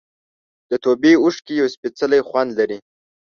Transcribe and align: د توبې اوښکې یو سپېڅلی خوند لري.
د 0.69 0.71
توبې 0.83 1.13
اوښکې 1.23 1.53
یو 1.61 1.67
سپېڅلی 1.75 2.21
خوند 2.27 2.49
لري. 2.59 2.77